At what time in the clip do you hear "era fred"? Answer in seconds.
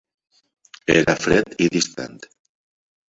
0.93-1.53